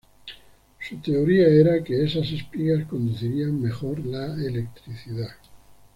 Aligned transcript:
Su 0.79 0.97
teoría 0.97 1.45
era 1.47 1.83
que 1.83 2.03
esas 2.03 2.31
espigas 2.31 2.87
conducirían 2.87 3.61
mejor 3.61 4.03
la 4.03 4.33
electricidad. 4.33 5.29